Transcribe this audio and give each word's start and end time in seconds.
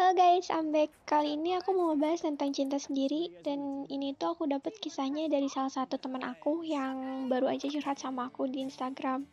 Halo 0.00 0.16
guys, 0.16 0.48
I'm 0.48 0.72
back. 0.72 0.88
Kali 1.04 1.36
ini 1.36 1.60
aku 1.60 1.76
mau 1.76 1.92
ngebahas 1.92 2.24
tentang 2.24 2.56
cinta 2.56 2.80
sendiri 2.80 3.36
dan 3.44 3.84
ini 3.92 4.16
tuh 4.16 4.32
aku 4.32 4.48
dapat 4.48 4.72
kisahnya 4.80 5.28
dari 5.28 5.44
salah 5.52 5.68
satu 5.68 6.00
teman 6.00 6.24
aku 6.24 6.64
yang 6.64 7.28
baru 7.28 7.52
aja 7.52 7.68
curhat 7.68 8.00
sama 8.00 8.32
aku 8.32 8.48
di 8.48 8.64
Instagram. 8.64 9.28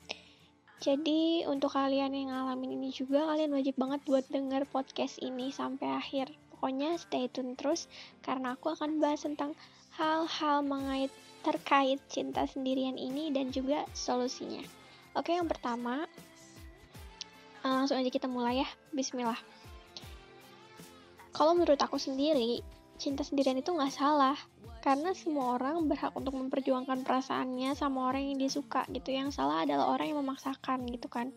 Jadi 0.84 1.48
untuk 1.48 1.72
kalian 1.72 2.12
yang 2.12 2.36
ngalamin 2.36 2.84
ini 2.84 2.92
juga 2.92 3.32
kalian 3.32 3.56
wajib 3.56 3.80
banget 3.80 4.04
buat 4.12 4.28
denger 4.28 4.68
podcast 4.68 5.24
ini 5.24 5.56
sampai 5.56 5.88
akhir. 5.88 6.36
Pokoknya 6.52 7.00
stay 7.00 7.32
tune 7.32 7.56
terus 7.56 7.88
karena 8.20 8.60
aku 8.60 8.76
akan 8.76 9.00
bahas 9.00 9.24
tentang 9.24 9.56
hal-hal 9.96 10.68
mengait 10.68 11.16
terkait 11.48 12.04
cinta 12.12 12.44
sendirian 12.44 13.00
ini 13.00 13.32
dan 13.32 13.56
juga 13.56 13.88
solusinya. 13.96 14.68
Oke, 15.16 15.32
yang 15.32 15.48
pertama 15.48 16.12
langsung 17.64 18.04
aja 18.04 18.12
kita 18.12 18.28
mulai 18.28 18.68
ya. 18.68 18.70
Bismillah 18.92 19.57
kalau 21.38 21.54
menurut 21.54 21.78
aku 21.78 22.02
sendiri, 22.02 22.66
cinta 22.98 23.22
sendirian 23.22 23.62
itu 23.62 23.70
nggak 23.70 23.94
salah. 23.94 24.34
Karena 24.82 25.14
semua 25.14 25.62
orang 25.62 25.86
berhak 25.86 26.10
untuk 26.18 26.34
memperjuangkan 26.34 27.06
perasaannya 27.06 27.78
sama 27.78 28.10
orang 28.10 28.34
yang 28.34 28.42
dia 28.42 28.50
suka 28.50 28.90
gitu. 28.90 29.14
Yang 29.14 29.38
salah 29.38 29.62
adalah 29.62 29.94
orang 29.94 30.10
yang 30.10 30.20
memaksakan 30.26 30.90
gitu 30.90 31.06
kan. 31.06 31.30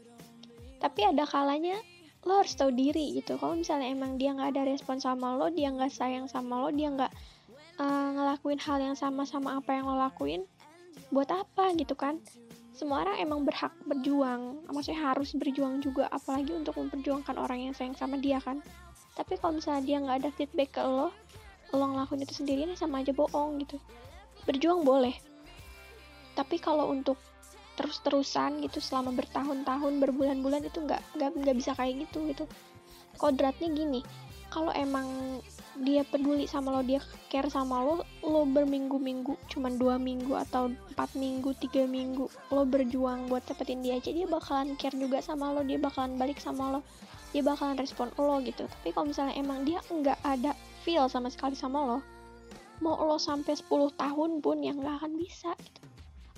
Tapi 0.81 1.05
ada 1.05 1.29
kalanya 1.29 1.77
lo 2.25 2.41
harus 2.41 2.57
tahu 2.57 2.73
diri 2.73 3.21
gitu. 3.21 3.37
Kalau 3.37 3.61
misalnya 3.61 3.93
emang 3.93 4.17
dia 4.17 4.33
nggak 4.33 4.57
ada 4.57 4.63
respon 4.73 5.05
sama 5.05 5.37
lo, 5.37 5.53
dia 5.53 5.69
nggak 5.69 5.93
sayang 5.93 6.33
sama 6.33 6.65
lo, 6.65 6.73
dia 6.73 6.89
nggak 6.89 7.13
uh, 7.77 8.09
ngelakuin 8.17 8.61
hal 8.61 8.81
yang 8.81 8.97
sama 8.97 9.29
sama 9.29 9.61
apa 9.61 9.77
yang 9.77 9.85
lo 9.85 10.01
lakuin, 10.01 10.49
buat 11.13 11.29
apa 11.29 11.77
gitu 11.77 11.93
kan? 11.93 12.21
Semua 12.73 13.05
orang 13.05 13.21
emang 13.21 13.45
berhak 13.45 13.73
berjuang, 13.85 14.65
maksudnya 14.69 15.13
harus 15.13 15.37
berjuang 15.37 15.85
juga, 15.85 16.09
apalagi 16.09 16.57
untuk 16.57 16.81
memperjuangkan 16.81 17.37
orang 17.37 17.69
yang 17.69 17.73
sayang 17.77 17.93
sama 17.93 18.17
dia 18.17 18.41
kan 18.41 18.65
tapi 19.21 19.37
kalau 19.37 19.61
misalnya 19.61 19.85
dia 19.85 19.97
nggak 20.01 20.19
ada 20.25 20.31
feedback 20.33 20.81
ke 20.81 20.83
lo 20.83 21.13
lo 21.71 21.85
ngelakuin 21.87 22.25
itu 22.25 22.35
sendiri 22.41 22.67
ini 22.67 22.75
sama 22.75 23.05
aja 23.05 23.13
bohong 23.13 23.61
gitu. 23.63 23.77
Berjuang 24.49 24.83
boleh. 24.83 25.15
Tapi 26.35 26.57
kalau 26.59 26.89
untuk 26.91 27.21
terus-terusan 27.79 28.65
gitu 28.65 28.81
selama 28.83 29.15
bertahun-tahun 29.15 30.03
berbulan-bulan 30.03 30.67
itu 30.67 30.83
nggak 30.83 30.99
nggak 31.15 31.31
nggak 31.37 31.57
bisa 31.61 31.77
kayak 31.77 32.09
gitu 32.09 32.27
gitu. 32.33 32.45
Kodratnya 33.21 33.69
gini 33.71 34.01
kalau 34.51 34.75
emang 34.75 35.39
dia 35.79 36.03
peduli 36.03 36.45
sama 36.51 36.75
lo 36.75 36.83
dia 36.83 36.99
care 37.31 37.47
sama 37.47 37.81
lo 37.87 38.03
lo 38.27 38.43
berminggu-minggu 38.43 39.39
cuman 39.47 39.79
dua 39.79 39.97
minggu 39.97 40.35
atau 40.35 40.75
empat 40.91 41.15
minggu 41.15 41.55
tiga 41.63 41.87
minggu 41.87 42.27
lo 42.51 42.67
berjuang 42.67 43.31
buat 43.31 43.47
dapetin 43.47 43.81
dia 43.81 43.97
aja 43.97 44.11
dia 44.11 44.27
bakalan 44.27 44.75
care 44.75 44.99
juga 44.99 45.23
sama 45.23 45.55
lo 45.55 45.63
dia 45.63 45.79
bakalan 45.79 46.19
balik 46.19 46.43
sama 46.43 46.75
lo 46.75 46.81
dia 47.31 47.43
bakalan 47.47 47.79
respon 47.79 48.11
lo 48.19 48.43
gitu. 48.43 48.67
Tapi 48.67 48.91
kalau 48.95 49.11
misalnya 49.11 49.35
emang 49.39 49.63
dia 49.63 49.79
nggak 49.87 50.19
ada 50.27 50.53
feel 50.83 51.07
sama 51.07 51.31
sekali 51.31 51.55
sama 51.55 51.83
lo 51.85 51.99
mau 52.81 52.97
lo 52.97 53.21
sampai 53.21 53.53
10 53.53 53.93
tahun 53.93 54.41
pun 54.41 54.65
yang 54.65 54.81
nggak 54.81 55.05
akan 55.05 55.13
bisa 55.21 55.53
gitu. 55.61 55.81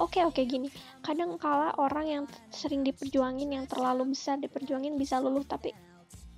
Oke 0.02 0.26
oke 0.26 0.42
gini. 0.42 0.66
Kadang 1.00 1.38
kala 1.38 1.78
orang 1.78 2.06
yang 2.10 2.24
sering 2.50 2.82
diperjuangin 2.82 3.46
yang 3.46 3.64
terlalu 3.70 4.10
besar 4.10 4.42
diperjuangin 4.42 4.98
bisa 4.98 5.22
luluh 5.22 5.46
tapi 5.46 5.70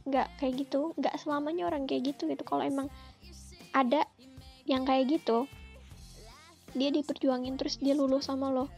nggak 0.04 0.28
kayak 0.36 0.68
gitu. 0.68 0.92
Nggak 1.00 1.16
selamanya 1.16 1.72
orang 1.72 1.88
kayak 1.88 2.12
gitu 2.14 2.28
gitu. 2.28 2.44
Kalau 2.44 2.60
emang 2.60 2.92
ada 3.72 4.04
yang 4.68 4.84
kayak 4.84 5.08
gitu 5.08 5.48
dia 6.74 6.90
diperjuangin 6.92 7.56
terus 7.56 7.80
dia 7.80 7.96
luluh 7.96 8.20
sama 8.20 8.52
lo. 8.52 8.68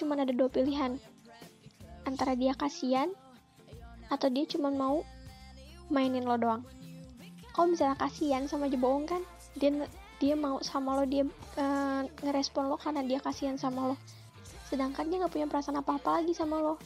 Cuman 0.00 0.24
ada 0.24 0.32
dua 0.32 0.48
pilihan. 0.48 0.96
Antara 2.08 2.38
dia 2.38 2.56
kasihan 2.56 3.12
atau 4.12 4.28
dia 4.30 4.46
cuma 4.46 4.70
mau 4.70 5.02
mainin 5.90 6.26
lo 6.26 6.38
doang? 6.38 6.62
Kalau 7.56 7.72
misalnya 7.72 7.96
kasihan 7.96 8.44
sama 8.44 8.68
aja 8.68 8.76
bohong 8.76 9.08
kan 9.08 9.22
dia 9.56 9.72
dia 10.16 10.34
mau 10.36 10.60
sama 10.64 10.96
lo 10.96 11.04
dia 11.04 11.24
uh, 11.60 12.02
ngerespon 12.24 12.68
lo 12.68 12.76
karena 12.76 13.04
dia 13.04 13.20
kasihan 13.20 13.56
sama 13.56 13.92
lo. 13.92 13.96
Sedangkan 14.68 15.08
dia 15.08 15.24
nggak 15.24 15.32
punya 15.32 15.48
perasaan 15.48 15.80
apa-apa 15.80 16.20
lagi 16.20 16.32
sama 16.36 16.60
lo. 16.60 16.76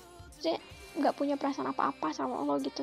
Dia 0.42 0.58
nggak 0.98 1.14
punya 1.14 1.34
perasaan 1.38 1.70
apa-apa 1.70 2.10
sama 2.14 2.42
lo 2.42 2.58
gitu. 2.62 2.82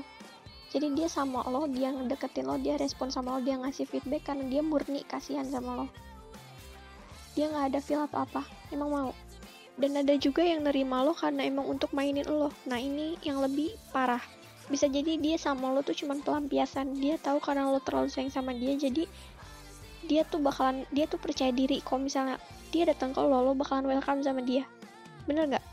Jadi 0.67 0.99
dia 0.99 1.07
sama 1.07 1.47
lo 1.47 1.67
dia 1.67 1.95
ngedeketin 1.95 2.43
lo 2.47 2.59
dia 2.59 2.75
respon 2.75 3.07
sama 3.07 3.39
lo 3.39 3.39
dia 3.43 3.55
ngasih 3.55 3.87
feedback 3.87 4.27
karena 4.31 4.43
dia 4.51 4.61
murni 4.63 5.03
kasihan 5.07 5.47
sama 5.47 5.83
lo. 5.83 5.85
Dia 7.35 7.47
nggak 7.51 7.65
ada 7.71 7.79
feel 7.79 8.03
apa-apa 8.03 8.43
emang 8.71 8.89
mau 8.89 9.09
dan 9.77 9.93
ada 9.93 10.17
juga 10.17 10.41
yang 10.41 10.65
nerima 10.65 11.05
lo 11.05 11.13
karena 11.13 11.45
emang 11.45 11.69
untuk 11.69 11.93
mainin 11.93 12.25
lo. 12.25 12.49
Nah 12.65 12.81
ini 12.81 13.13
yang 13.21 13.37
lebih 13.45 13.77
parah. 13.93 14.21
Bisa 14.67 14.89
jadi 14.89 15.15
dia 15.21 15.37
sama 15.37 15.69
lo 15.69 15.85
tuh 15.85 15.93
cuman 15.93 16.25
pelampiasan. 16.25 16.97
Dia 16.97 17.21
tahu 17.21 17.37
karena 17.37 17.69
lo 17.69 17.77
terlalu 17.77 18.09
sayang 18.09 18.33
sama 18.33 18.57
dia 18.57 18.73
jadi 18.73 19.05
dia 20.09 20.25
tuh 20.25 20.41
bakalan 20.41 20.81
dia 20.89 21.05
tuh 21.05 21.21
percaya 21.21 21.53
diri. 21.53 21.77
Kalau 21.85 22.01
misalnya 22.01 22.41
dia 22.73 22.89
datang 22.89 23.13
ke 23.13 23.21
lo 23.21 23.37
lo 23.45 23.53
bakalan 23.53 23.85
welcome 23.85 24.25
sama 24.25 24.41
dia. 24.41 24.65
Bener 25.29 25.45
nggak? 25.45 25.65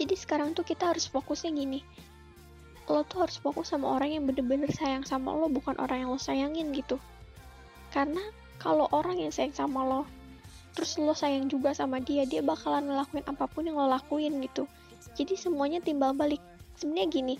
Jadi 0.00 0.14
sekarang 0.16 0.56
tuh 0.56 0.64
kita 0.64 0.88
harus 0.88 1.04
fokusnya 1.12 1.52
gini. 1.52 1.84
Lo 2.88 3.04
tuh 3.04 3.28
harus 3.28 3.36
fokus 3.36 3.76
sama 3.76 3.92
orang 3.92 4.16
yang 4.16 4.24
bener-bener 4.24 4.72
sayang 4.72 5.04
sama 5.04 5.36
lo 5.36 5.52
bukan 5.52 5.76
orang 5.76 6.08
yang 6.08 6.10
lo 6.10 6.18
sayangin 6.18 6.72
gitu. 6.72 6.96
Karena 7.92 8.24
kalau 8.56 8.88
orang 8.88 9.20
yang 9.20 9.28
sayang 9.28 9.52
sama 9.52 9.84
lo 9.84 10.08
terus 10.72 10.96
lo 10.96 11.12
sayang 11.12 11.48
juga 11.52 11.76
sama 11.76 12.00
dia 12.00 12.24
dia 12.24 12.40
bakalan 12.40 12.88
ngelakuin 12.88 13.24
apa 13.28 13.44
pun 13.48 13.68
yang 13.68 13.76
lo 13.76 13.88
lakuin 13.88 14.40
gitu. 14.40 14.64
Jadi 15.16 15.36
semuanya 15.36 15.84
timbal 15.84 16.16
balik. 16.16 16.40
Sebenarnya 16.80 17.08
gini 17.12 17.34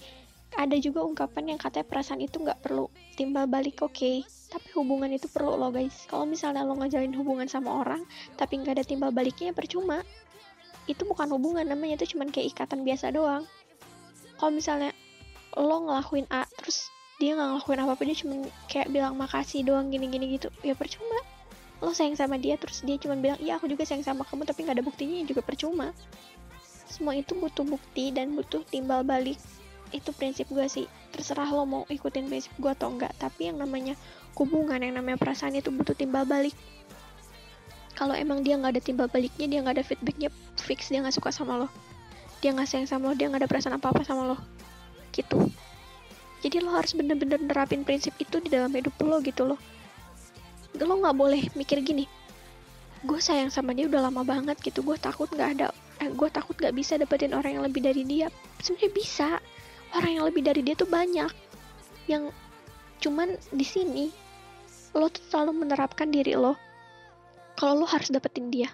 ada 0.52 0.76
juga 0.76 1.00
ungkapan 1.00 1.56
yang 1.56 1.58
katanya 1.60 1.88
perasaan 1.88 2.20
itu 2.20 2.36
nggak 2.36 2.60
perlu 2.60 2.92
timbal 3.16 3.48
balik 3.48 3.80
oke. 3.80 3.96
Okay. 3.96 4.16
tapi 4.52 4.68
hubungan 4.76 5.08
itu 5.08 5.32
perlu 5.32 5.56
lo 5.56 5.72
guys. 5.72 6.04
Kalau 6.12 6.28
misalnya 6.28 6.60
lo 6.60 6.76
ngajalin 6.76 7.16
hubungan 7.16 7.48
sama 7.48 7.80
orang 7.80 8.04
tapi 8.36 8.60
nggak 8.60 8.76
ada 8.76 8.84
timbal 8.84 9.08
baliknya 9.08 9.48
ya 9.50 9.54
percuma. 9.56 10.04
Itu 10.84 11.08
bukan 11.08 11.32
hubungan 11.32 11.64
namanya 11.64 12.04
itu 12.04 12.16
cuman 12.16 12.28
kayak 12.28 12.52
ikatan 12.52 12.84
biasa 12.84 13.16
doang. 13.16 13.48
Kalau 14.36 14.52
misalnya 14.52 14.92
lo 15.56 15.88
ngelakuin 15.88 16.28
A 16.28 16.44
terus 16.60 16.92
dia 17.16 17.32
nggak 17.38 17.48
ngelakuin 17.54 17.80
apa 17.80 17.92
apa 17.96 18.02
dia 18.02 18.16
cuma 18.18 18.34
kayak 18.66 18.88
bilang 18.90 19.14
makasih 19.14 19.62
doang 19.62 19.88
gini 19.94 20.10
gini 20.10 20.36
gitu 20.36 20.50
ya 20.66 20.74
percuma 20.74 21.22
lo 21.82 21.90
sayang 21.90 22.14
sama 22.14 22.38
dia. 22.38 22.54
Terus 22.54 22.86
dia 22.86 22.96
cuma 23.02 23.18
bilang 23.18 23.36
iya 23.42 23.58
aku 23.58 23.66
juga 23.66 23.82
sayang 23.82 24.06
sama 24.06 24.22
kamu 24.22 24.46
tapi 24.46 24.62
nggak 24.62 24.78
ada 24.78 24.84
buktinya 24.86 25.18
ya 25.18 25.24
juga 25.26 25.42
percuma. 25.42 25.90
Semua 26.86 27.18
itu 27.18 27.34
butuh 27.34 27.66
bukti 27.66 28.14
dan 28.14 28.38
butuh 28.38 28.62
timbal 28.70 29.02
balik. 29.02 29.36
Itu 29.90 30.14
prinsip 30.14 30.46
gue 30.48 30.64
sih. 30.70 30.86
Terserah 31.10 31.50
lo 31.50 31.66
mau 31.66 31.82
ikutin 31.90 32.30
prinsip 32.30 32.54
gue 32.56 32.70
atau 32.70 32.88
enggak 32.94 33.10
tapi 33.18 33.50
yang 33.50 33.58
namanya 33.58 33.98
hubungan 34.38 34.78
yang 34.78 34.96
namanya 34.96 35.18
perasaan 35.18 35.58
itu 35.58 35.74
butuh 35.74 35.98
timbal 35.98 36.22
balik. 36.22 36.54
Kalau 37.98 38.16
emang 38.16 38.40
dia 38.40 38.56
nggak 38.56 38.78
ada 38.78 38.82
timbal 38.82 39.10
baliknya 39.10 39.50
dia 39.50 39.58
nggak 39.60 39.82
ada 39.82 39.84
feedbacknya 39.84 40.30
fix 40.56 40.88
dia 40.88 41.02
nggak 41.02 41.18
suka 41.18 41.34
sama 41.34 41.66
lo. 41.66 41.68
Dia 42.40 42.54
nggak 42.54 42.70
sayang 42.70 42.88
sama 42.88 43.10
lo 43.10 43.14
dia 43.18 43.26
nggak 43.26 43.42
ada 43.44 43.50
perasaan 43.50 43.74
apa 43.76 43.90
apa 43.90 44.06
sama 44.06 44.32
lo. 44.32 44.36
Gitu. 45.10 45.50
Jadi 46.42 46.56
lo 46.62 46.74
harus 46.74 46.94
bener-bener 46.94 47.38
nerapin 47.42 47.84
prinsip 47.84 48.14
itu 48.22 48.38
di 48.38 48.48
dalam 48.50 48.70
hidup 48.70 48.94
lo 49.02 49.18
gitu 49.20 49.44
loh 49.46 49.60
lo 50.86 50.98
nggak 50.98 51.16
boleh 51.16 51.42
mikir 51.58 51.82
gini. 51.82 52.06
Gue 53.02 53.18
sayang 53.18 53.50
sama 53.50 53.74
dia 53.74 53.90
udah 53.90 54.10
lama 54.10 54.22
banget 54.22 54.58
gitu. 54.62 54.82
Gue 54.86 54.98
takut 54.98 55.26
nggak 55.30 55.50
ada 55.58 55.68
eh, 56.02 56.10
gue 56.10 56.28
takut 56.30 56.54
nggak 56.54 56.74
bisa 56.74 56.98
dapetin 56.98 57.34
orang 57.34 57.58
yang 57.58 57.64
lebih 57.66 57.82
dari 57.82 58.02
dia. 58.06 58.30
Sebenarnya 58.62 58.92
bisa. 58.94 59.30
Orang 59.92 60.12
yang 60.16 60.24
lebih 60.24 60.42
dari 60.46 60.64
dia 60.64 60.72
tuh 60.72 60.88
banyak. 60.88 61.28
Yang 62.08 62.32
cuman 63.02 63.34
di 63.52 63.66
sini 63.66 64.06
lo 64.94 65.08
tuh 65.08 65.24
selalu 65.28 65.66
menerapkan 65.66 66.08
diri 66.08 66.32
lo. 66.38 66.54
Kalau 67.58 67.84
lo 67.84 67.86
harus 67.86 68.08
dapetin 68.08 68.48
dia 68.48 68.72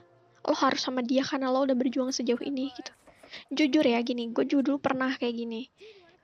lo 0.49 0.57
harus 0.57 0.81
sama 0.81 1.05
dia 1.05 1.21
karena 1.21 1.53
lo 1.53 1.69
udah 1.69 1.77
berjuang 1.77 2.09
sejauh 2.09 2.41
ini 2.41 2.73
gitu. 2.73 2.93
Jujur 3.53 3.85
ya 3.85 4.01
gini 4.01 4.33
gue 4.33 4.49
juga 4.49 4.73
dulu 4.73 4.79
pernah 4.81 5.13
kayak 5.13 5.35
gini. 5.37 5.69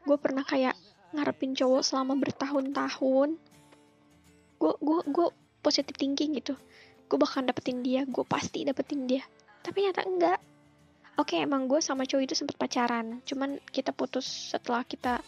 Gue 0.09 0.17
pernah 0.17 0.41
kayak 0.41 0.73
ngarepin 1.13 1.53
cowok 1.53 1.85
selama 1.85 2.17
bertahun-tahun. 2.17 3.37
Gue 4.57 4.73
gue 4.81 5.01
gue 5.13 5.29
positive 5.65 5.97
thinking 5.97 6.37
gitu. 6.37 6.53
Gue 7.09 7.17
bakalan 7.17 7.49
dapetin 7.49 7.81
dia 7.81 8.05
gue 8.05 8.25
pasti 8.29 8.69
dapetin 8.69 9.09
dia. 9.09 9.25
Tapi 9.65 9.89
nyata 9.89 10.05
enggak. 10.05 10.39
Oke 11.17 11.41
okay, 11.41 11.49
emang 11.49 11.65
gue 11.65 11.81
sama 11.81 12.05
cowok 12.05 12.23
itu 12.29 12.35
sempet 12.37 12.61
pacaran. 12.61 13.25
Cuman 13.25 13.57
kita 13.73 13.97
putus 13.97 14.53
setelah 14.53 14.85
kita 14.85 15.25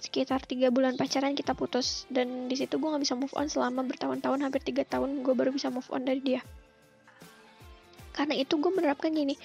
sekitar 0.00 0.44
tiga 0.48 0.72
bulan 0.72 0.96
pacaran 0.96 1.36
kita 1.36 1.52
putus. 1.52 2.08
Dan 2.08 2.48
di 2.48 2.56
situ 2.56 2.80
gue 2.80 2.88
nggak 2.88 3.04
bisa 3.04 3.12
move 3.12 3.34
on 3.36 3.52
selama 3.52 3.84
bertahun-tahun 3.84 4.40
hampir 4.40 4.64
tiga 4.64 4.88
tahun 4.88 5.20
gue 5.20 5.34
baru 5.36 5.52
bisa 5.52 5.68
move 5.68 5.88
on 5.92 6.08
dari 6.08 6.24
dia. 6.24 6.40
Karena 8.16 8.32
itu 8.32 8.56
gue 8.56 8.72
menerapkan 8.72 9.12
gini 9.12 9.36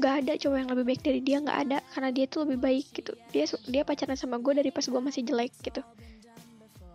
gak 0.00 0.24
ada 0.24 0.32
cowok 0.40 0.56
yang 0.56 0.70
lebih 0.72 0.96
baik 0.96 1.02
dari 1.04 1.20
dia 1.20 1.44
nggak 1.44 1.58
ada. 1.68 1.78
Karena 1.92 2.08
dia 2.08 2.24
tuh 2.24 2.48
lebih 2.48 2.56
baik 2.64 2.86
gitu. 2.96 3.12
Dia 3.36 3.44
dia 3.68 3.82
pacaran 3.84 4.16
sama 4.16 4.40
gue 4.40 4.56
dari 4.56 4.72
pas 4.72 4.86
gue 4.86 5.02
masih 5.02 5.28
jelek 5.28 5.52
gitu 5.60 5.84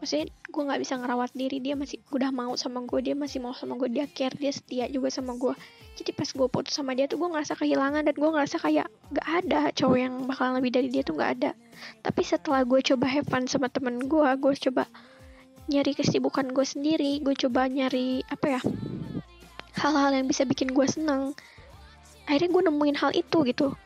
maksudnya 0.03 0.27
gue 0.27 0.63
nggak 0.67 0.81
bisa 0.83 0.99
ngerawat 0.99 1.31
diri 1.31 1.63
dia 1.63 1.79
masih 1.79 2.03
udah 2.11 2.27
mau 2.35 2.51
sama 2.59 2.83
gue 2.83 2.99
dia 2.99 3.15
masih 3.15 3.39
mau 3.39 3.55
sama 3.55 3.79
gue 3.79 3.87
dia 3.87 4.03
care 4.11 4.35
dia 4.35 4.51
setia 4.51 4.91
juga 4.91 5.07
sama 5.07 5.39
gue 5.39 5.55
jadi 5.95 6.11
pas 6.11 6.25
gue 6.25 6.47
putus 6.51 6.75
sama 6.75 6.91
dia 6.91 7.07
tuh 7.07 7.21
gue 7.21 7.29
ngerasa 7.31 7.55
kehilangan 7.55 8.03
dan 8.03 8.15
gue 8.17 8.29
ngerasa 8.33 8.59
kayak 8.59 8.91
gak 9.15 9.27
ada 9.29 9.71
cowok 9.77 9.95
yang 9.95 10.13
bakalan 10.27 10.59
lebih 10.59 10.73
dari 10.73 10.89
dia 10.89 11.05
tuh 11.05 11.13
gak 11.13 11.31
ada. 11.39 11.51
Tapi 12.01 12.21
setelah 12.25 12.65
gue 12.65 12.81
coba 12.81 13.05
have 13.05 13.29
fun 13.29 13.45
sama 13.45 13.69
temen 13.69 14.01
gue 14.09 14.29
gue 14.41 14.53
coba 14.69 14.89
nyari 15.69 15.95
kesibukan 15.95 16.51
gue 16.51 16.65
sendiri 16.67 17.23
gue 17.23 17.37
coba 17.39 17.71
nyari 17.71 18.19
apa 18.27 18.59
ya 18.59 18.61
hal-hal 19.79 20.11
yang 20.11 20.27
bisa 20.27 20.49
bikin 20.49 20.73
gue 20.73 20.87
seneng. 20.89 21.37
Akhirnya 22.25 22.49
gue 22.51 22.63
nemuin 22.73 22.97
hal 22.97 23.11
itu 23.13 23.37
gitu. 23.45 23.77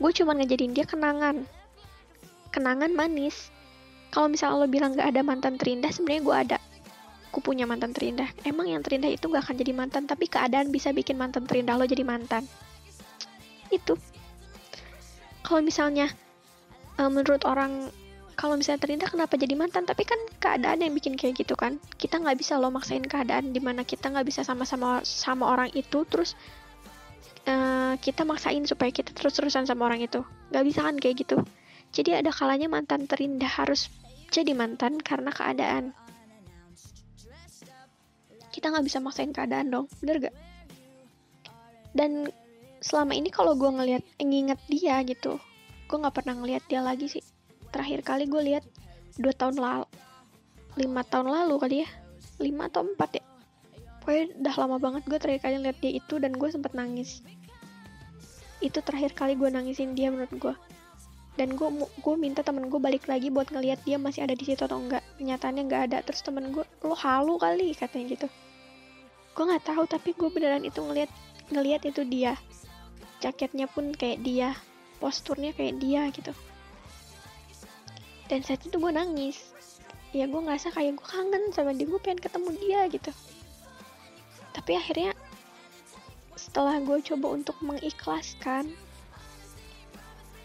Gue 0.00 0.10
cuma 0.16 0.32
ngejadiin 0.34 0.72
dia 0.72 0.88
kenangan. 0.88 1.44
Kenangan 2.48 2.90
manis 2.96 3.53
kalau 4.14 4.30
misalnya 4.30 4.62
lo 4.62 4.70
bilang 4.70 4.94
gak 4.94 5.10
ada 5.10 5.26
mantan 5.26 5.58
terindah 5.58 5.90
sebenarnya 5.90 6.22
gue 6.22 6.36
ada. 6.46 6.58
Aku 7.34 7.42
punya 7.42 7.66
mantan 7.66 7.90
terindah. 7.90 8.30
Emang 8.46 8.70
yang 8.70 8.78
terindah 8.78 9.10
itu 9.10 9.26
gak 9.26 9.50
akan 9.50 9.58
jadi 9.58 9.74
mantan 9.74 10.06
tapi 10.06 10.30
keadaan 10.30 10.70
bisa 10.70 10.94
bikin 10.94 11.18
mantan 11.18 11.50
terindah 11.50 11.74
lo 11.74 11.82
jadi 11.82 12.06
mantan. 12.06 12.46
Itu. 13.74 13.98
Kalau 15.42 15.66
misalnya 15.66 16.14
uh, 17.02 17.10
menurut 17.10 17.42
orang 17.42 17.90
kalau 18.38 18.54
misalnya 18.54 18.86
terindah 18.86 19.10
kenapa 19.10 19.34
jadi 19.34 19.58
mantan? 19.58 19.82
Tapi 19.82 20.06
kan 20.06 20.20
keadaan 20.38 20.86
yang 20.86 20.94
bikin 20.94 21.18
kayak 21.18 21.34
gitu 21.34 21.58
kan. 21.58 21.82
Kita 21.98 22.22
nggak 22.22 22.38
bisa 22.38 22.54
lo 22.54 22.70
maksain 22.70 23.02
keadaan 23.02 23.50
di 23.50 23.58
mana 23.58 23.82
kita 23.82 24.14
nggak 24.14 24.30
bisa 24.30 24.46
sama-sama 24.46 25.02
sama 25.02 25.50
orang 25.50 25.74
itu 25.74 26.06
terus 26.06 26.38
uh, 27.50 27.98
kita 27.98 28.22
maksain 28.22 28.62
supaya 28.62 28.94
kita 28.94 29.10
terus-terusan 29.10 29.66
sama 29.66 29.90
orang 29.90 30.06
itu. 30.06 30.22
Nggak 30.54 30.64
bisa 30.70 30.86
kan 30.86 30.94
kayak 31.02 31.26
gitu. 31.26 31.42
Jadi 31.90 32.14
ada 32.14 32.30
kalanya 32.30 32.70
mantan 32.70 33.10
terindah 33.10 33.50
harus 33.50 33.90
jadi 34.34 34.50
mantan 34.50 34.98
karena 34.98 35.30
keadaan. 35.30 35.94
Kita 38.50 38.74
nggak 38.74 38.86
bisa 38.86 38.98
maksain 38.98 39.30
keadaan 39.30 39.70
dong, 39.70 39.86
bener 40.02 40.30
gak? 40.30 40.36
Dan 41.94 42.26
selama 42.82 43.14
ini 43.14 43.30
kalau 43.30 43.54
gue 43.54 43.70
ngeliat, 43.70 44.02
nginget 44.18 44.58
dia 44.66 44.98
gitu, 45.06 45.38
gue 45.86 45.96
nggak 46.02 46.14
pernah 46.18 46.34
ngeliat 46.42 46.66
dia 46.66 46.82
lagi 46.82 47.06
sih. 47.06 47.22
Terakhir 47.70 48.02
kali 48.02 48.26
gue 48.26 48.42
lihat 48.42 48.66
dua 49.14 49.30
tahun 49.30 49.62
lalu, 49.62 49.86
lima 50.82 51.06
tahun 51.06 51.30
lalu 51.30 51.54
kali 51.62 51.76
ya, 51.86 51.88
lima 52.42 52.66
atau 52.66 52.82
empat 52.82 53.22
ya. 53.22 53.24
Pokoknya 54.02 54.34
udah 54.42 54.54
lama 54.58 54.76
banget 54.82 55.02
gue 55.06 55.18
terakhir 55.22 55.42
kali 55.46 55.56
lihat 55.62 55.78
dia 55.78 55.92
itu 55.94 56.14
dan 56.18 56.34
gue 56.34 56.48
sempet 56.50 56.74
nangis. 56.74 57.22
Itu 58.58 58.82
terakhir 58.82 59.14
kali 59.14 59.38
gue 59.38 59.50
nangisin 59.50 59.94
dia 59.94 60.10
menurut 60.10 60.34
gue 60.34 60.54
dan 61.34 61.58
gue 61.58 61.68
gue 61.98 62.14
minta 62.14 62.46
temen 62.46 62.70
gue 62.70 62.78
balik 62.78 63.10
lagi 63.10 63.26
buat 63.26 63.50
ngelihat 63.50 63.82
dia 63.82 63.98
masih 63.98 64.22
ada 64.22 64.38
di 64.38 64.46
situ 64.46 64.62
atau 64.62 64.78
enggak. 64.78 65.02
Kenyataannya 65.18 65.62
nggak 65.66 65.82
ada. 65.90 65.98
Terus 66.06 66.22
temen 66.22 66.54
gue 66.54 66.62
lo 66.62 66.94
halu 66.94 67.34
kali 67.42 67.74
katanya 67.74 68.14
gitu. 68.14 68.28
Gue 69.34 69.44
nggak 69.50 69.66
tahu 69.66 69.82
tapi 69.90 70.14
gue 70.14 70.30
beneran 70.30 70.62
itu 70.62 70.78
ngelihat 70.78 71.10
ngelihat 71.50 71.82
itu 71.90 72.06
dia. 72.06 72.38
Jaketnya 73.18 73.66
pun 73.66 73.90
kayak 73.90 74.22
dia. 74.22 74.54
Posturnya 75.02 75.50
kayak 75.50 75.82
dia 75.82 76.06
gitu. 76.14 76.30
Dan 78.30 78.46
saat 78.46 78.62
itu 78.62 78.78
gue 78.78 78.92
nangis. 78.94 79.50
Ya 80.14 80.30
gue 80.30 80.38
ngerasa 80.38 80.70
kayak 80.70 81.02
gue 81.02 81.06
kangen 81.10 81.50
sama 81.50 81.74
dia. 81.74 81.90
Gue 81.90 81.98
pengen 81.98 82.22
ketemu 82.22 82.50
dia 82.62 82.80
gitu. 82.86 83.10
Tapi 84.54 84.78
akhirnya 84.78 85.18
setelah 86.38 86.78
gue 86.78 87.02
coba 87.02 87.34
untuk 87.34 87.58
mengikhlaskan 87.58 88.70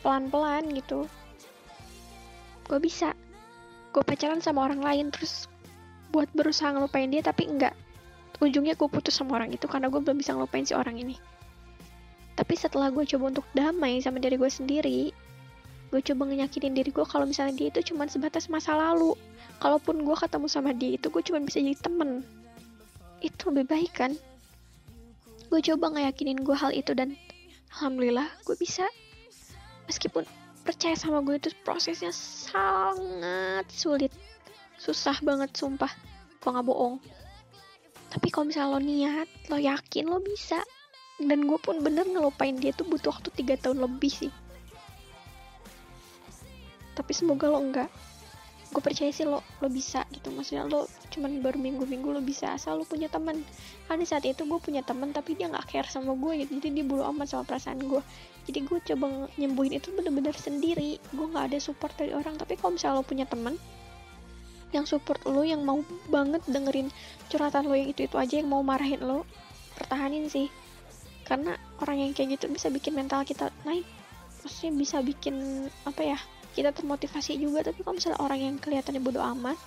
pelan-pelan 0.09 0.65
gitu. 0.73 1.05
Gue 2.65 2.81
bisa. 2.81 3.13
Gue 3.93 4.01
pacaran 4.01 4.41
sama 4.41 4.65
orang 4.65 4.81
lain 4.81 5.13
terus 5.13 5.45
buat 6.09 6.25
berusaha 6.33 6.73
ngelupain 6.73 7.13
dia 7.13 7.21
tapi 7.21 7.45
enggak. 7.45 7.77
Ujungnya 8.41 8.73
gue 8.73 8.89
putus 8.89 9.13
sama 9.13 9.37
orang 9.37 9.53
itu 9.53 9.69
karena 9.69 9.93
gue 9.93 10.01
belum 10.01 10.17
bisa 10.17 10.33
ngelupain 10.33 10.65
si 10.65 10.73
orang 10.73 10.97
ini. 10.97 11.13
Tapi 12.33 12.57
setelah 12.57 12.89
gue 12.89 13.05
coba 13.05 13.37
untuk 13.37 13.45
damai 13.53 14.01
sama 14.01 14.17
diri 14.17 14.33
gue 14.33 14.49
sendiri 14.49 15.13
gue 15.89 16.01
coba 16.05 16.29
ngeyakinin 16.29 16.77
diri 16.77 16.93
gue 16.93 17.01
kalau 17.01 17.25
misalnya 17.25 17.57
dia 17.57 17.67
itu 17.73 17.93
cuma 17.93 18.05
sebatas 18.05 18.45
masa 18.45 18.77
lalu. 18.77 19.17
Kalaupun 19.57 20.05
gue 20.05 20.15
ketemu 20.15 20.47
sama 20.47 20.71
dia 20.71 20.95
itu 20.95 21.09
gue 21.09 21.23
cuma 21.25 21.41
bisa 21.41 21.57
jadi 21.57 21.77
temen. 21.81 22.21
Itu 23.25 23.49
lebih 23.49 23.73
baik 23.73 23.91
kan? 23.97 24.13
Gue 25.49 25.65
coba 25.65 25.97
ngeyakinin 25.97 26.45
gue 26.45 26.53
hal 26.53 26.71
itu 26.77 26.93
dan 26.93 27.17
alhamdulillah 27.73 28.29
gue 28.45 28.53
bisa 28.53 28.85
meskipun 29.89 30.21
percaya 30.61 30.93
sama 30.93 31.25
gue 31.25 31.41
itu 31.41 31.49
prosesnya 31.65 32.13
sangat 32.13 33.65
sulit. 33.73 34.13
Susah 34.77 35.17
banget 35.25 35.49
sumpah. 35.57 35.89
Gue 36.37 36.49
nggak 36.53 36.67
bohong. 36.69 37.01
Tapi 38.13 38.27
kalau 38.29 38.53
misalnya 38.53 38.77
lo 38.77 38.79
niat 38.79 39.29
lo 39.49 39.57
yakin 39.57 40.05
lo 40.05 40.21
bisa. 40.21 40.61
Dan 41.19 41.49
gue 41.49 41.57
pun 41.59 41.81
bener 41.81 42.05
ngelupain 42.07 42.55
dia 42.55 42.71
tuh 42.71 42.87
butuh 42.87 43.11
waktu 43.11 43.33
3 43.33 43.59
tahun 43.65 43.81
lebih 43.81 44.13
sih. 44.13 44.31
Tapi 46.93 47.11
semoga 47.11 47.49
lo 47.49 47.59
enggak 47.59 47.89
gue 48.79 48.87
percaya 48.87 49.11
sih 49.11 49.27
lo 49.27 49.43
lo 49.59 49.67
bisa 49.67 50.07
gitu. 50.15 50.31
Maksudnya 50.31 50.63
lo 50.71 50.87
cuman 51.11 51.43
baru 51.43 51.59
minggu-minggu 51.59 52.15
lo 52.15 52.23
bisa 52.23 52.55
asal 52.55 52.79
lo 52.79 52.87
punya 52.87 53.11
teman. 53.11 53.43
Karena 53.91 54.07
saat 54.07 54.23
itu 54.23 54.47
gue 54.47 54.55
punya 54.63 54.79
teman 54.87 55.11
tapi 55.11 55.35
dia 55.35 55.51
nggak 55.51 55.67
care 55.67 55.89
sama 55.91 56.15
gue 56.15 56.47
gitu. 56.47 56.63
Jadi 56.63 56.79
dia 56.79 56.85
bulu 56.87 57.03
amat 57.11 57.27
sama 57.27 57.43
perasaan 57.43 57.83
gue. 57.83 57.99
Jadi 58.47 58.59
gue 58.63 58.79
coba 58.95 59.27
nyembuhin 59.35 59.75
itu 59.75 59.91
bener-bener 59.91 60.31
sendiri. 60.31 60.95
Gue 61.11 61.27
nggak 61.27 61.51
ada 61.51 61.59
support 61.59 61.91
dari 61.99 62.15
orang. 62.15 62.39
Tapi 62.39 62.55
kalau 62.55 62.79
misalnya 62.79 62.95
lo 62.95 63.03
punya 63.03 63.27
teman 63.27 63.59
yang 64.71 64.87
support 64.87 65.19
lo 65.27 65.43
yang 65.43 65.65
mau 65.67 65.83
banget 66.07 66.45
dengerin 66.45 66.93
curhatan 67.27 67.67
lo 67.67 67.73
yang 67.73 67.89
itu 67.89 68.05
itu 68.05 68.15
aja 68.21 68.37
yang 68.37 68.47
mau 68.47 68.63
marahin 68.63 69.03
lo 69.03 69.27
pertahanin 69.75 70.31
sih. 70.31 70.47
Karena 71.27 71.59
orang 71.83 71.99
yang 71.99 72.11
kayak 72.15 72.39
gitu 72.39 72.47
bisa 72.47 72.71
bikin 72.71 72.95
mental 72.95 73.27
kita 73.27 73.51
naik. 73.67 73.83
Maksudnya 74.39 74.71
bisa 74.71 75.03
bikin 75.03 75.67
apa 75.83 76.15
ya 76.15 76.19
kita 76.57 76.73
termotivasi 76.73 77.37
juga 77.37 77.65
tapi 77.65 77.85
kalau 77.85 77.97
misalnya 77.97 78.19
orang 78.21 78.39
yang 78.39 78.55
kelihatannya 78.57 79.01
bodoh 79.01 79.23
amat 79.37 79.57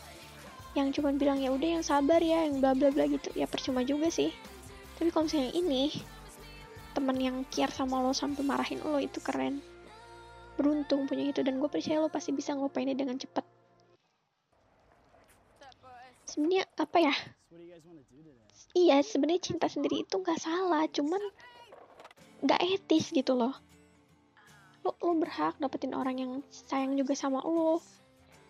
yang 0.72 0.88
cuma 0.90 1.12
bilang 1.12 1.36
ya 1.36 1.52
udah 1.52 1.68
yang 1.80 1.84
sabar 1.84 2.18
ya 2.24 2.48
yang 2.48 2.64
bla 2.64 2.72
bla 2.72 2.88
bla 2.88 3.04
gitu 3.04 3.28
ya 3.36 3.44
percuma 3.44 3.84
juga 3.84 4.08
sih. 4.08 4.32
Tapi 4.96 5.12
kalau 5.12 5.28
misalnya 5.28 5.52
ini 5.52 5.92
teman 6.96 7.16
yang 7.20 7.36
care 7.52 7.72
sama 7.72 8.00
lo 8.00 8.16
sampai 8.16 8.40
marahin 8.40 8.80
lo 8.80 8.96
itu 8.96 9.20
keren. 9.20 9.60
Beruntung 10.56 11.04
punya 11.08 11.28
itu 11.28 11.44
dan 11.44 11.60
gue 11.60 11.68
percaya 11.68 12.00
lo 12.00 12.08
pasti 12.08 12.32
bisa 12.32 12.56
ngelupainnya 12.56 12.96
dengan 12.96 13.20
cepat 13.20 13.44
sebenarnya 16.32 16.64
apa 16.80 16.98
ya? 17.04 17.14
Iya 18.72 19.04
sebenarnya 19.04 19.52
cinta 19.52 19.68
sendiri 19.68 20.08
itu 20.08 20.16
nggak 20.16 20.40
salah 20.40 20.88
cuman 20.88 21.20
nggak 22.40 22.60
etis 22.64 23.12
gitu 23.12 23.36
loh 23.36 23.52
lo 24.82 24.98
lo 24.98 25.14
berhak 25.14 25.54
dapetin 25.62 25.94
orang 25.94 26.18
yang 26.18 26.32
sayang 26.50 26.98
juga 26.98 27.14
sama 27.14 27.38
lo 27.46 27.78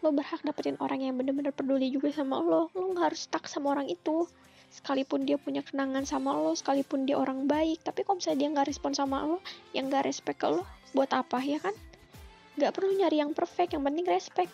lo 0.03 0.09
berhak 0.11 0.41
dapetin 0.43 0.81
orang 0.81 1.05
yang 1.05 1.15
bener-bener 1.15 1.53
peduli 1.53 1.93
juga 1.93 2.09
sama 2.11 2.41
lo 2.41 2.73
lo 2.73 2.85
nggak 2.97 3.13
harus 3.13 3.29
stuck 3.29 3.45
sama 3.47 3.77
orang 3.79 3.87
itu. 3.87 4.27
Sekalipun 4.73 5.29
dia 5.29 5.37
punya 5.37 5.61
kenangan 5.61 6.09
sama 6.09 6.33
lo 6.33 6.57
sekalipun 6.57 7.05
dia 7.05 7.21
orang 7.21 7.45
baik 7.45 7.85
tapi 7.85 8.03
kalau 8.03 8.17
misalnya 8.17 8.41
dia 8.41 8.49
nggak 8.57 8.67
respon 8.73 8.97
sama 8.97 9.29
lo 9.29 9.39
yang 9.77 9.93
nggak 9.93 10.09
respect 10.09 10.41
ke 10.41 10.49
lo 10.49 10.65
buat 10.97 11.13
apa 11.13 11.39
ya 11.45 11.61
kan? 11.61 11.77
Nggak 12.57 12.73
perlu 12.81 12.97
nyari 12.97 13.21
yang 13.21 13.37
perfect 13.37 13.77
yang 13.77 13.85
penting 13.85 14.09
respect. 14.09 14.51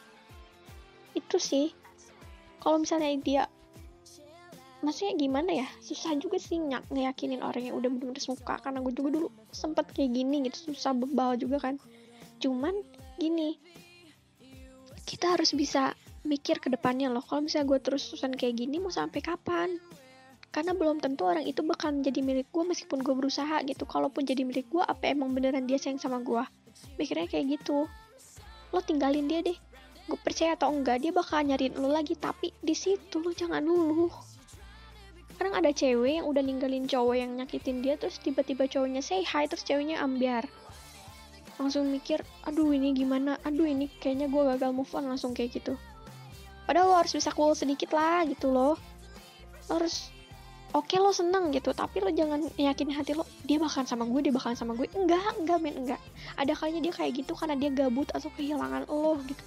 Itu 1.15 1.39
sih. 1.39 1.71
Kalau 2.59 2.83
misalnya 2.83 3.15
dia 3.23 3.43
maksudnya 4.83 5.15
gimana 5.19 5.51
ya? 5.65 5.69
Susah 5.83 6.15
juga 6.15 6.39
sih 6.39 6.59
nyak 6.63 6.91
ngeyakinin 6.91 7.43
orang 7.43 7.71
yang 7.71 7.77
udah 7.79 7.91
bener-bener 7.91 8.23
suka. 8.23 8.59
Karena 8.63 8.79
gue 8.83 8.95
juga 8.95 9.19
dulu 9.19 9.29
sempet 9.51 9.91
kayak 9.91 10.11
gini 10.15 10.47
gitu 10.47 10.71
susah 10.73 10.95
bebal 10.95 11.35
juga 11.39 11.59
kan. 11.59 11.75
Cuman 12.39 12.75
gini. 13.19 13.59
Kita 15.09 15.35
harus 15.35 15.57
bisa 15.57 15.97
mikir 16.29 16.61
ke 16.61 16.69
depannya 16.69 17.09
loh. 17.09 17.25
Kalau 17.25 17.43
misalnya 17.43 17.75
gue 17.75 17.79
terus 17.81 18.13
terusan 18.13 18.37
kayak 18.37 18.61
gini 18.61 18.77
mau 18.79 18.93
sampai 18.93 19.25
kapan? 19.25 19.81
Karena 20.49 20.73
belum 20.73 21.01
tentu 21.01 21.29
orang 21.29 21.45
itu 21.45 21.61
bakal 21.65 21.93
jadi 22.01 22.21
milik 22.25 22.49
gue 22.53 22.65
meskipun 22.65 23.01
gue 23.01 23.15
berusaha 23.17 23.65
gitu. 23.65 23.85
Kalaupun 23.89 24.25
jadi 24.25 24.45
milik 24.45 24.69
gue 24.69 24.85
apa 24.85 25.13
emang 25.13 25.33
beneran 25.33 25.65
dia 25.65 25.81
sayang 25.81 26.01
sama 26.01 26.21
gue 26.21 26.45
mikirnya 27.01 27.27
kayak 27.27 27.59
gitu. 27.59 27.89
Lo 28.71 28.81
tinggalin 28.85 29.27
dia 29.27 29.41
deh. 29.41 29.57
Gue 30.09 30.19
percaya 30.21 30.57
atau 30.57 30.73
enggak 30.73 31.05
dia 31.05 31.13
bakal 31.13 31.45
nyariin 31.45 31.77
lo 31.77 31.89
lagi. 31.89 32.17
Tapi 32.17 32.53
di 32.61 32.77
situ 32.77 33.21
lo 33.21 33.33
jangan 33.33 33.65
dulu 33.65 34.09
kadang 35.39 35.55
ada 35.55 35.71
cewek 35.71 36.19
yang 36.19 36.27
udah 36.27 36.43
ninggalin 36.43 36.91
cowok 36.91 37.15
yang 37.15 37.31
nyakitin 37.39 37.79
dia 37.79 37.95
terus 37.95 38.19
tiba-tiba 38.19 38.67
cowoknya 38.67 38.99
say 38.99 39.23
hi 39.23 39.47
terus 39.47 39.63
ceweknya 39.63 40.03
ambiar. 40.03 40.43
Langsung 41.63 41.87
mikir 41.87 42.27
aduh 42.43 42.75
ini 42.75 42.91
gimana? 42.91 43.39
Aduh 43.47 43.71
ini 43.71 43.87
kayaknya 44.03 44.27
gue 44.27 44.43
gagal 44.55 44.75
move 44.75 44.91
on 44.99 45.07
langsung 45.07 45.39
kayak 45.39 45.55
gitu. 45.55 45.79
Padahal 46.67 46.91
lo 46.91 46.95
harus 46.99 47.15
bisa 47.15 47.31
cool 47.39 47.55
sedikit 47.55 47.95
lah 47.95 48.27
gitu 48.27 48.51
loh. 48.51 48.75
Lo 49.71 49.73
harus 49.79 50.11
oke 50.75 50.91
okay, 50.91 50.99
lo 50.99 51.15
seneng 51.15 51.55
gitu 51.55 51.71
tapi 51.71 52.03
lo 52.03 52.11
jangan 52.11 52.43
yakin 52.59 52.91
hati 52.91 53.15
lo 53.15 53.23
dia 53.47 53.63
bakalan 53.63 53.87
sama 53.87 54.11
gue 54.11 54.21
dia 54.27 54.35
bakalan 54.35 54.59
sama 54.59 54.75
gue. 54.75 54.91
Enggak 54.91 55.39
enggak 55.39 55.59
men 55.63 55.87
enggak. 55.87 56.03
Ada 56.35 56.59
kalinya 56.59 56.83
dia 56.83 56.95
kayak 56.99 57.15
gitu 57.15 57.39
karena 57.39 57.55
dia 57.55 57.71
gabut 57.71 58.11
atau 58.11 58.27
kehilangan 58.35 58.91
lo 58.91 59.23
gitu. 59.23 59.45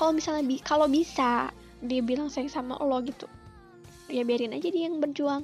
Kalau 0.00 0.16
misalnya 0.16 0.48
bi 0.48 0.56
kalau 0.64 0.88
bisa 0.88 1.52
dia 1.84 2.00
bilang 2.00 2.32
sayang 2.32 2.48
sama 2.48 2.80
lo 2.80 2.96
gitu 3.04 3.28
ya 4.08 4.22
biarin 4.26 4.56
aja 4.56 4.68
dia 4.70 4.88
yang 4.90 4.98
berjuang. 4.98 5.42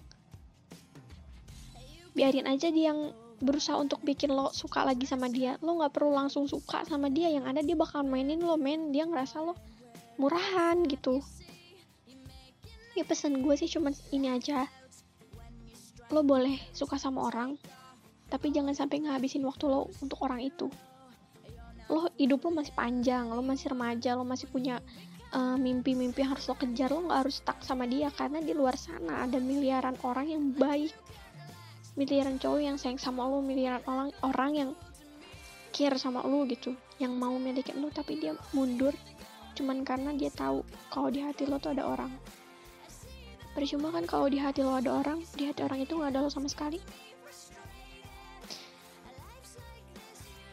Biarin 2.17 2.47
aja 2.51 2.73
dia 2.73 2.91
yang 2.95 3.15
berusaha 3.39 3.79
untuk 3.79 4.03
bikin 4.03 4.35
lo 4.35 4.51
suka 4.51 4.83
lagi 4.83 5.07
sama 5.07 5.31
dia. 5.31 5.61
Lo 5.63 5.79
nggak 5.79 5.95
perlu 5.95 6.11
langsung 6.11 6.51
suka 6.51 6.83
sama 6.89 7.07
dia. 7.13 7.31
Yang 7.31 7.45
ada 7.55 7.61
dia 7.63 7.77
bakal 7.79 8.03
mainin 8.03 8.43
lo 8.43 8.59
men. 8.59 8.91
Dia 8.91 9.07
ngerasa 9.07 9.45
lo 9.45 9.55
murahan 10.19 10.83
gitu. 10.91 11.23
Ya 12.99 13.07
pesan 13.07 13.39
gue 13.47 13.55
sih 13.55 13.71
cuma 13.71 13.95
ini 14.11 14.35
aja. 14.35 14.67
Lo 16.11 16.27
boleh 16.27 16.59
suka 16.75 16.99
sama 16.99 17.23
orang 17.31 17.55
tapi 18.29 18.53
jangan 18.53 18.77
sampai 18.77 19.09
ngabisin 19.09 19.41
waktu 19.49 19.65
lo 19.69 19.89
untuk 20.05 20.21
orang 20.21 20.45
itu. 20.45 20.69
Lo 21.89 22.13
hidup 22.21 22.45
lo 22.45 22.61
masih 22.61 22.77
panjang 22.77 23.33
lo 23.33 23.41
masih 23.41 23.73
remaja 23.73 24.13
lo 24.13 24.25
masih 24.25 24.51
punya 24.53 24.85
eh, 25.35 25.57
mimpi-mimpi 25.59 26.25
harus 26.25 26.49
lo 26.49 26.55
kejar 26.57 26.93
lo 26.93 27.09
nggak 27.09 27.21
harus 27.25 27.41
stuck 27.41 27.59
sama 27.61 27.85
dia 27.85 28.09
karena 28.13 28.41
di 28.41 28.57
luar 28.57 28.77
sana 28.79 29.29
ada 29.29 29.37
miliaran 29.41 29.97
orang 30.05 30.27
yang 30.29 30.45
baik. 30.55 30.93
Miliaran 31.99 32.39
cowok 32.39 32.61
yang 32.63 32.77
sayang 32.79 33.01
sama 33.01 33.27
lo 33.27 33.43
miliaran 33.43 33.83
orang 33.91 34.09
orang 34.23 34.53
yang 34.55 34.71
care 35.75 35.99
sama 36.01 36.25
lo 36.25 36.47
gitu 36.49 36.73
yang 36.99 37.15
mau 37.15 37.37
milikin 37.37 37.79
lo 37.79 37.93
tapi 37.93 38.19
dia 38.19 38.35
mundur 38.57 38.95
cuman 39.55 39.83
karena 39.83 40.15
dia 40.15 40.31
tahu 40.31 40.63
kalau 40.89 41.11
di 41.11 41.21
hati 41.23 41.45
lo 41.45 41.59
tuh 41.59 41.75
ada 41.75 41.85
orang. 41.85 42.11
Percuma 43.53 43.91
kan 43.91 44.07
kalau 44.07 44.31
di 44.31 44.39
hati 44.39 44.63
lo 44.63 44.79
ada 44.79 44.95
orang 44.95 45.19
di 45.35 45.51
hati 45.51 45.67
orang 45.67 45.83
itu 45.83 45.99
nggak 45.99 46.15
ada 46.15 46.23
lo 46.23 46.31
sama 46.31 46.47
sekali. 46.47 46.79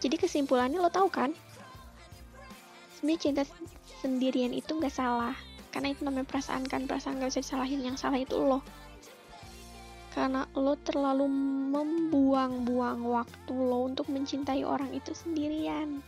Jadi 0.02 0.22
kesimpulannya 0.22 0.78
lo 0.78 0.90
tahu 0.90 1.10
kan? 1.10 1.34
Sebenarnya 2.98 3.22
cinta 3.22 3.44
sendirian 4.02 4.52
itu 4.52 4.76
nggak 4.76 4.94
salah. 4.94 5.36
Karena 5.76 5.92
itu 5.92 6.08
namanya 6.08 6.24
perasaan 6.28 6.64
kan 6.64 6.88
perasaan 6.88 7.20
gak 7.20 7.36
bisa 7.36 7.44
disalahin. 7.44 7.84
Yang 7.84 8.08
salah 8.08 8.20
itu 8.20 8.40
lo. 8.40 8.64
Karena 10.16 10.48
lo 10.56 10.80
terlalu 10.80 11.28
membuang-buang 11.76 13.04
waktu 13.04 13.52
lo 13.52 13.92
untuk 13.92 14.08
mencintai 14.08 14.64
orang 14.64 14.96
itu 14.96 15.12
sendirian. 15.12 16.00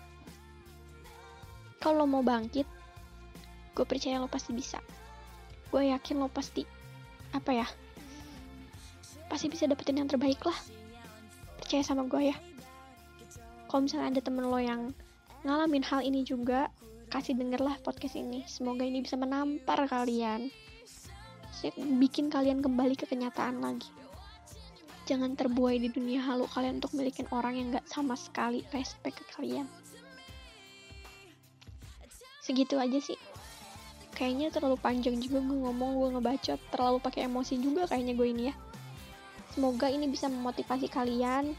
Kalau 1.84 2.08
mau 2.08 2.24
bangkit 2.24 2.66
gue 3.76 3.86
percaya 3.86 4.24
lo 4.24 4.32
pasti 4.32 4.56
bisa. 4.56 4.80
Gue 5.68 5.92
yakin 5.92 6.24
lo 6.24 6.32
pasti 6.32 6.64
apa 7.36 7.52
ya 7.52 7.68
pasti 9.28 9.52
bisa 9.52 9.68
dapetin 9.68 10.00
yang 10.00 10.08
terbaik 10.08 10.40
lah. 10.48 10.56
Percaya 11.60 11.84
sama 11.84 12.08
gue 12.08 12.32
ya. 12.32 12.38
Kalau 13.68 13.84
misalnya 13.84 14.16
ada 14.16 14.22
temen 14.24 14.48
lo 14.48 14.58
yang 14.58 14.96
ngalamin 15.44 15.84
hal 15.84 16.00
ini 16.02 16.24
juga 16.24 16.72
kasih 17.08 17.40
dengerlah 17.40 17.80
podcast 17.84 18.20
ini. 18.20 18.44
Semoga 18.48 18.84
ini 18.84 19.00
bisa 19.00 19.16
menampar 19.16 19.88
kalian. 19.88 20.52
Bikin 21.98 22.30
kalian 22.30 22.62
kembali 22.62 22.94
ke 22.94 23.10
kenyataan 23.10 23.64
lagi. 23.64 23.90
Jangan 25.08 25.40
terbuai 25.40 25.80
di 25.80 25.88
dunia 25.88 26.20
halu 26.20 26.46
kalian 26.52 26.84
untuk 26.84 26.92
milikin 26.94 27.26
orang 27.32 27.56
yang 27.56 27.68
gak 27.72 27.88
sama 27.88 28.20
sekali 28.20 28.68
respect 28.76 29.24
ke 29.24 29.26
kalian. 29.40 29.66
Segitu 32.44 32.76
aja 32.76 33.00
sih. 33.00 33.18
Kayaknya 34.12 34.52
terlalu 34.52 34.78
panjang 34.78 35.16
juga 35.24 35.40
gue 35.40 35.58
ngomong 35.64 35.92
gue 36.04 36.10
ngebacot 36.18 36.60
terlalu 36.74 36.98
pakai 37.00 37.30
emosi 37.30 37.56
juga 37.64 37.88
kayaknya 37.88 38.14
gue 38.20 38.28
ini 38.28 38.44
ya. 38.52 38.56
Semoga 39.56 39.88
ini 39.88 40.12
bisa 40.12 40.28
memotivasi 40.28 40.92
kalian 40.92 41.56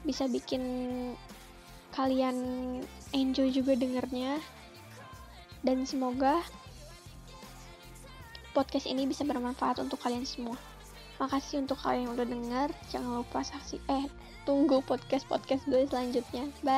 bisa 0.00 0.24
bikin 0.28 0.62
kalian 1.92 2.36
enjoy 3.12 3.52
juga 3.52 3.76
dengernya 3.76 4.40
dan 5.60 5.84
semoga 5.84 6.40
podcast 8.52 8.84
ini 8.88 9.06
bisa 9.06 9.24
bermanfaat 9.24 9.80
untuk 9.80 10.00
kalian 10.02 10.26
semua. 10.26 10.56
Makasih 11.20 11.64
untuk 11.64 11.76
kalian 11.80 12.08
yang 12.08 12.12
udah 12.16 12.28
denger. 12.28 12.68
Jangan 12.88 13.20
lupa 13.20 13.44
saksi 13.44 13.76
eh 13.92 14.08
tunggu 14.48 14.80
podcast 14.84 15.28
podcast 15.28 15.64
gue 15.68 15.84
selanjutnya. 15.86 16.48
Bye 16.60 16.68